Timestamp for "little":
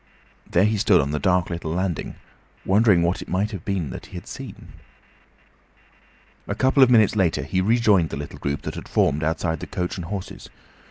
1.51-1.69, 8.17-8.39